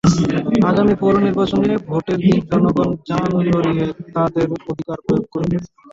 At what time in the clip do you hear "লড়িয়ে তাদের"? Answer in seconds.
3.47-4.47